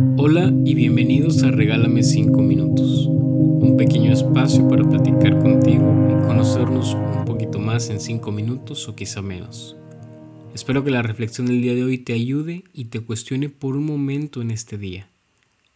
Hola 0.00 0.50
y 0.64 0.74
bienvenidos 0.74 1.42
a 1.42 1.50
Regálame 1.50 2.02
5 2.02 2.40
minutos, 2.40 3.04
un 3.06 3.76
pequeño 3.76 4.10
espacio 4.12 4.66
para 4.66 4.82
platicar 4.88 5.42
contigo 5.42 6.08
y 6.08 6.26
conocernos 6.26 6.94
un 6.94 7.26
poquito 7.26 7.58
más 7.58 7.90
en 7.90 8.00
5 8.00 8.32
minutos 8.32 8.88
o 8.88 8.96
quizá 8.96 9.20
menos. 9.20 9.76
Espero 10.54 10.84
que 10.84 10.90
la 10.90 11.02
reflexión 11.02 11.48
del 11.48 11.60
día 11.60 11.74
de 11.74 11.84
hoy 11.84 11.98
te 11.98 12.14
ayude 12.14 12.64
y 12.72 12.86
te 12.86 13.00
cuestione 13.00 13.50
por 13.50 13.76
un 13.76 13.84
momento 13.84 14.40
en 14.40 14.52
este 14.52 14.78
día. 14.78 15.06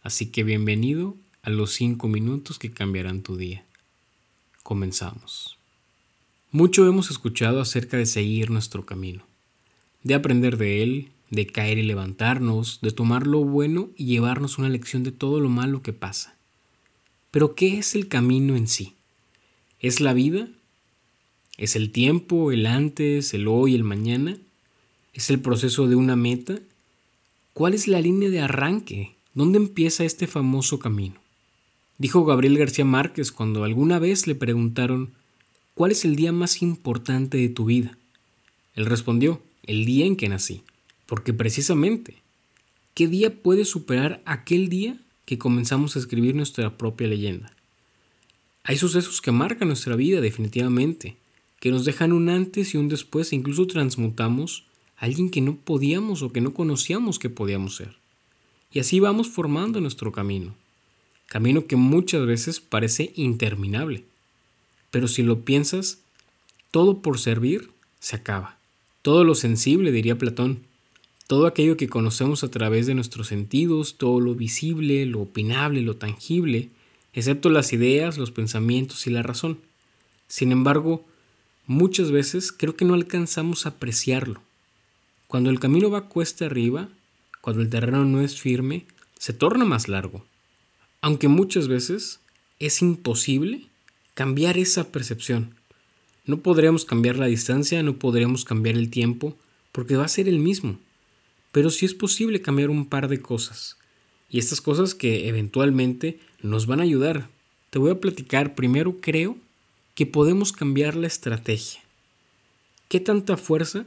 Así 0.01 0.31
que 0.31 0.43
bienvenido 0.43 1.15
a 1.43 1.51
los 1.51 1.73
5 1.73 2.07
minutos 2.07 2.57
que 2.57 2.71
cambiarán 2.71 3.21
tu 3.21 3.37
día. 3.37 3.63
Comenzamos. 4.63 5.59
Mucho 6.51 6.87
hemos 6.87 7.11
escuchado 7.11 7.61
acerca 7.61 7.97
de 7.97 8.07
seguir 8.07 8.49
nuestro 8.49 8.87
camino, 8.87 9.23
de 10.01 10.15
aprender 10.15 10.57
de 10.57 10.81
él, 10.81 11.11
de 11.35 11.47
caer 11.47 11.77
y 11.77 11.83
levantarnos, 11.83 12.79
de 12.81 12.91
tomar 12.91 13.27
lo 13.27 13.43
bueno 13.43 13.89
y 13.95 14.05
llevarnos 14.05 14.57
una 14.57 14.69
lección 14.69 15.03
de 15.03 15.11
todo 15.11 15.39
lo 15.39 15.49
malo 15.49 15.81
que 15.81 15.93
pasa. 15.93 16.35
Pero 17.31 17.53
¿qué 17.55 17.77
es 17.77 17.95
el 17.95 18.07
camino 18.07 18.55
en 18.55 18.67
sí? 18.67 18.93
¿Es 19.79 19.99
la 19.99 20.13
vida? 20.13 20.47
¿Es 21.57 21.75
el 21.75 21.91
tiempo, 21.91 22.51
el 22.51 22.65
antes, 22.65 23.33
el 23.33 23.47
hoy, 23.47 23.75
el 23.75 23.83
mañana? 23.83 24.37
¿Es 25.13 25.29
el 25.29 25.39
proceso 25.39 25.87
de 25.87 25.95
una 25.95 26.15
meta? 26.15 26.59
¿Cuál 27.53 27.73
es 27.73 27.87
la 27.87 28.01
línea 28.01 28.29
de 28.29 28.39
arranque? 28.39 29.15
¿Dónde 29.33 29.57
empieza 29.57 30.05
este 30.05 30.27
famoso 30.27 30.79
camino? 30.79 31.15
Dijo 31.97 32.25
Gabriel 32.25 32.57
García 32.57 32.85
Márquez 32.85 33.31
cuando 33.31 33.63
alguna 33.63 33.99
vez 33.99 34.27
le 34.27 34.35
preguntaron 34.35 35.11
¿Cuál 35.75 35.91
es 35.91 36.05
el 36.05 36.15
día 36.15 36.31
más 36.31 36.61
importante 36.61 37.37
de 37.37 37.49
tu 37.49 37.65
vida? 37.65 37.97
Él 38.75 38.85
respondió, 38.85 39.41
el 39.63 39.85
día 39.85 40.05
en 40.05 40.15
que 40.15 40.29
nací. 40.29 40.63
Porque 41.05 41.33
precisamente, 41.33 42.15
¿qué 42.93 43.07
día 43.07 43.41
puede 43.41 43.65
superar 43.65 44.21
aquel 44.25 44.69
día 44.69 44.97
que 45.25 45.37
comenzamos 45.37 45.95
a 45.95 45.99
escribir 45.99 46.35
nuestra 46.35 46.77
propia 46.77 47.07
leyenda? 47.07 47.51
Hay 48.63 48.77
sucesos 48.77 49.21
que 49.21 49.31
marcan 49.31 49.67
nuestra 49.67 49.95
vida 49.95 50.21
definitivamente, 50.21 51.17
que 51.59 51.71
nos 51.71 51.85
dejan 51.85 52.13
un 52.13 52.29
antes 52.29 52.73
y 52.73 52.77
un 52.77 52.89
después 52.89 53.31
e 53.31 53.35
incluso 53.35 53.67
transmutamos 53.67 54.65
a 54.97 55.05
alguien 55.05 55.29
que 55.29 55.41
no 55.41 55.55
podíamos 55.55 56.23
o 56.23 56.31
que 56.31 56.41
no 56.41 56.53
conocíamos 56.53 57.19
que 57.19 57.29
podíamos 57.29 57.75
ser. 57.75 57.95
Y 58.71 58.79
así 58.79 58.99
vamos 58.99 59.29
formando 59.29 59.79
nuestro 59.81 60.11
camino, 60.11 60.55
camino 61.27 61.67
que 61.67 61.75
muchas 61.75 62.25
veces 62.25 62.59
parece 62.59 63.13
interminable. 63.15 64.03
Pero 64.89 65.07
si 65.07 65.23
lo 65.23 65.45
piensas, 65.45 65.99
todo 66.71 67.01
por 67.01 67.19
servir 67.19 67.69
se 67.99 68.15
acaba. 68.15 68.57
Todo 69.01 69.23
lo 69.23 69.35
sensible, 69.35 69.91
diría 69.91 70.17
Platón, 70.17 70.61
todo 71.27 71.47
aquello 71.47 71.75
que 71.75 71.89
conocemos 71.89 72.43
a 72.43 72.51
través 72.51 72.85
de 72.85 72.93
nuestros 72.93 73.27
sentidos, 73.27 73.97
todo 73.97 74.19
lo 74.19 74.35
visible, 74.35 75.05
lo 75.05 75.21
opinable, 75.21 75.81
lo 75.81 75.95
tangible, 75.95 76.69
excepto 77.13 77.49
las 77.49 77.73
ideas, 77.73 78.17
los 78.17 78.31
pensamientos 78.31 79.07
y 79.07 79.09
la 79.09 79.23
razón. 79.23 79.59
Sin 80.27 80.51
embargo, 80.51 81.03
muchas 81.65 82.11
veces 82.11 82.51
creo 82.51 82.75
que 82.75 82.85
no 82.85 82.93
alcanzamos 82.93 83.65
a 83.65 83.69
apreciarlo. 83.69 84.41
Cuando 85.27 85.49
el 85.49 85.59
camino 85.59 85.89
va 85.89 86.09
cuesta 86.09 86.45
arriba, 86.45 86.89
cuando 87.41 87.63
el 87.63 87.69
terreno 87.69 88.05
no 88.05 88.21
es 88.21 88.39
firme, 88.39 88.85
se 89.17 89.33
torna 89.33 89.65
más 89.65 89.87
largo. 89.87 90.23
Aunque 91.01 91.27
muchas 91.27 91.67
veces 91.67 92.19
es 92.59 92.81
imposible 92.83 93.65
cambiar 94.13 94.59
esa 94.59 94.91
percepción. 94.91 95.55
No 96.25 96.37
podremos 96.37 96.85
cambiar 96.85 97.17
la 97.17 97.25
distancia, 97.25 97.81
no 97.81 97.97
podremos 97.97 98.45
cambiar 98.45 98.75
el 98.75 98.89
tiempo, 98.89 99.35
porque 99.71 99.95
va 99.95 100.05
a 100.05 100.09
ser 100.09 100.27
el 100.29 100.39
mismo 100.39 100.77
pero 101.55 101.69
sí 101.69 101.85
es 101.85 101.93
posible 101.93 102.41
cambiar 102.41 102.69
un 102.69 102.85
par 102.85 103.07
de 103.07 103.21
cosas. 103.21 103.77
Y 104.29 104.39
estas 104.39 104.59
cosas 104.59 104.93
que 104.93 105.29
eventualmente 105.29 106.19
nos 106.41 106.65
van 106.67 106.81
a 106.81 106.83
ayudar. 106.83 107.29
Te 107.69 107.79
voy 107.79 107.91
a 107.91 108.01
platicar. 108.01 108.55
Primero 108.55 108.99
creo 108.99 109.37
que 109.93 110.05
podemos 110.05 110.51
cambiar 110.51 110.97
la 110.97 111.07
estrategia. 111.07 111.79
¿Qué 112.89 112.99
tanta 112.99 113.37
fuerza 113.37 113.85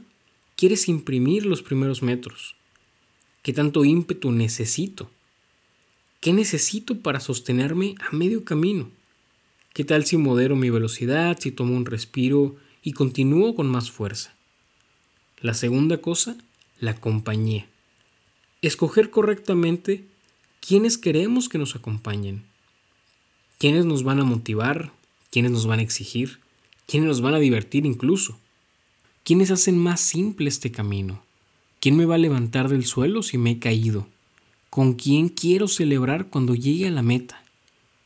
quieres 0.55 0.89
imprimir 0.89 1.45
los 1.45 1.61
primeros 1.61 2.01
metros? 2.01 2.55
¿Qué 3.43 3.53
tanto 3.53 3.85
ímpetu 3.85 4.31
necesito? 4.31 5.11
¿Qué 6.21 6.33
necesito 6.33 7.01
para 7.01 7.19
sostenerme 7.19 7.93
a 7.99 8.15
medio 8.15 8.43
camino? 8.43 8.89
¿Qué 9.75 9.83
tal 9.83 10.07
si 10.07 10.17
modero 10.17 10.55
mi 10.55 10.71
velocidad, 10.71 11.37
si 11.39 11.51
tomo 11.51 11.77
un 11.77 11.85
respiro 11.85 12.55
y 12.81 12.93
continúo 12.93 13.53
con 13.53 13.67
más 13.67 13.91
fuerza? 13.91 14.33
La 15.39 15.53
segunda 15.53 16.01
cosa 16.01 16.35
la 16.79 16.95
compañía. 16.95 17.67
Escoger 18.61 19.09
correctamente 19.09 20.05
quiénes 20.59 20.97
queremos 20.97 21.49
que 21.49 21.57
nos 21.57 21.75
acompañen, 21.75 22.43
quiénes 23.57 23.85
nos 23.85 24.03
van 24.03 24.19
a 24.19 24.23
motivar, 24.23 24.91
quiénes 25.31 25.51
nos 25.51 25.65
van 25.65 25.79
a 25.79 25.83
exigir, 25.83 26.39
quiénes 26.87 27.07
nos 27.07 27.21
van 27.21 27.33
a 27.33 27.39
divertir 27.39 27.85
incluso, 27.85 28.37
quiénes 29.23 29.51
hacen 29.51 29.77
más 29.77 29.99
simple 29.99 30.49
este 30.49 30.71
camino, 30.71 31.21
quién 31.79 31.95
me 31.95 32.05
va 32.05 32.15
a 32.15 32.19
levantar 32.19 32.69
del 32.69 32.85
suelo 32.85 33.23
si 33.23 33.37
me 33.37 33.51
he 33.51 33.59
caído, 33.59 34.07
con 34.69 34.93
quién 34.93 35.29
quiero 35.29 35.67
celebrar 35.67 36.27
cuando 36.27 36.55
llegue 36.55 36.87
a 36.87 36.91
la 36.91 37.01
meta. 37.01 37.43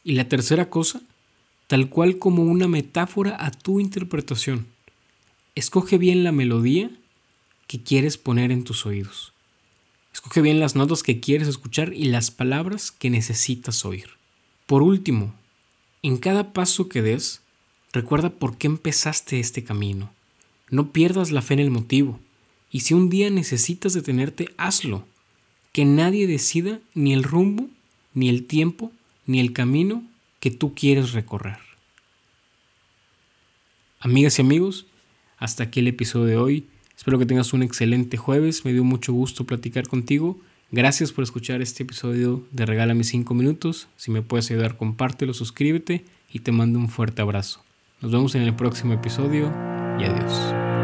Y 0.03 0.13
la 0.13 0.27
tercera 0.27 0.69
cosa, 0.69 1.01
tal 1.67 1.89
cual 1.89 2.17
como 2.17 2.43
una 2.43 2.67
metáfora 2.67 3.37
a 3.39 3.51
tu 3.51 3.79
interpretación. 3.79 4.67
Escoge 5.55 5.97
bien 5.97 6.23
la 6.23 6.31
melodía 6.31 6.89
que 7.67 7.81
quieres 7.81 8.17
poner 8.17 8.51
en 8.51 8.63
tus 8.63 8.85
oídos. 8.85 9.33
Escoge 10.13 10.41
bien 10.41 10.59
las 10.59 10.75
notas 10.75 11.03
que 11.03 11.19
quieres 11.19 11.47
escuchar 11.47 11.93
y 11.93 12.05
las 12.05 12.31
palabras 12.31 12.91
que 12.91 13.09
necesitas 13.09 13.83
oír. 13.83 14.09
Por 14.67 14.83
último, 14.83 15.33
en 16.03 16.17
cada 16.17 16.53
paso 16.53 16.87
que 16.87 17.01
des, 17.01 17.41
recuerda 17.91 18.29
por 18.29 18.57
qué 18.57 18.67
empezaste 18.67 19.39
este 19.39 19.63
camino. 19.63 20.11
No 20.69 20.91
pierdas 20.91 21.31
la 21.31 21.41
fe 21.41 21.55
en 21.55 21.59
el 21.61 21.71
motivo. 21.71 22.19
Y 22.71 22.81
si 22.81 22.93
un 22.93 23.09
día 23.09 23.29
necesitas 23.29 23.93
detenerte, 23.93 24.53
hazlo. 24.57 25.05
Que 25.71 25.85
nadie 25.85 26.27
decida 26.27 26.79
ni 26.93 27.13
el 27.13 27.23
rumbo, 27.23 27.69
ni 28.13 28.29
el 28.29 28.45
tiempo, 28.45 28.91
ni 29.25 29.39
el 29.39 29.53
camino 29.53 30.03
que 30.39 30.51
tú 30.51 30.73
quieres 30.75 31.13
recorrer. 31.13 31.59
Amigas 33.99 34.37
y 34.37 34.41
amigos, 34.41 34.85
hasta 35.37 35.63
aquí 35.63 35.79
el 35.79 35.87
episodio 35.87 36.25
de 36.25 36.37
hoy. 36.37 36.67
Espero 37.03 37.19
que 37.19 37.25
tengas 37.25 37.51
un 37.51 37.63
excelente 37.63 38.15
jueves. 38.15 38.63
Me 38.63 38.71
dio 38.71 38.85
mucho 38.85 39.11
gusto 39.11 39.43
platicar 39.43 39.89
contigo. 39.89 40.39
Gracias 40.71 41.11
por 41.11 41.25
escuchar 41.25 41.61
este 41.61 41.83
episodio 41.83 42.45
de 42.51 42.65
Regálame 42.65 43.03
5 43.03 43.33
minutos. 43.33 43.89
Si 43.97 44.09
me 44.09 44.21
puedes 44.21 44.49
ayudar, 44.49 44.77
compártelo, 44.77 45.33
suscríbete 45.33 46.05
y 46.31 46.39
te 46.39 46.53
mando 46.53 46.79
un 46.79 46.87
fuerte 46.87 47.21
abrazo. 47.21 47.61
Nos 47.99 48.13
vemos 48.13 48.35
en 48.35 48.43
el 48.43 48.55
próximo 48.55 48.93
episodio 48.93 49.53
y 49.99 50.05
adiós. 50.05 50.82